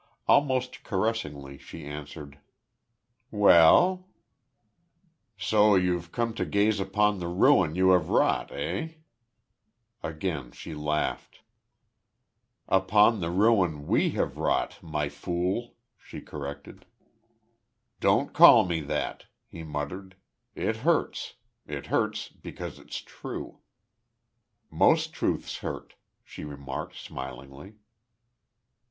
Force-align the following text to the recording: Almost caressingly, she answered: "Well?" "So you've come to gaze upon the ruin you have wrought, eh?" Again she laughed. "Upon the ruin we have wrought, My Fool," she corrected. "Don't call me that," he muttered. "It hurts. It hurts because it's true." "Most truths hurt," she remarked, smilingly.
Almost 0.27 0.81
caressingly, 0.83 1.59
she 1.59 1.85
answered: 1.85 2.39
"Well?" 3.29 4.07
"So 5.37 5.75
you've 5.75 6.11
come 6.11 6.33
to 6.41 6.43
gaze 6.43 6.79
upon 6.79 7.19
the 7.19 7.27
ruin 7.27 7.75
you 7.75 7.91
have 7.91 8.09
wrought, 8.09 8.49
eh?" 8.51 8.95
Again 10.01 10.53
she 10.53 10.73
laughed. 10.73 11.41
"Upon 12.67 13.19
the 13.19 13.29
ruin 13.29 13.85
we 13.85 14.09
have 14.17 14.37
wrought, 14.37 14.81
My 14.81 15.07
Fool," 15.07 15.75
she 15.99 16.19
corrected. 16.19 16.87
"Don't 17.99 18.33
call 18.33 18.65
me 18.65 18.81
that," 18.81 19.25
he 19.45 19.61
muttered. 19.61 20.15
"It 20.55 20.77
hurts. 20.77 21.35
It 21.67 21.85
hurts 21.93 22.27
because 22.27 22.79
it's 22.79 23.01
true." 23.01 23.59
"Most 24.71 25.13
truths 25.13 25.57
hurt," 25.57 25.93
she 26.23 26.43
remarked, 26.43 26.95
smilingly. 26.95 27.73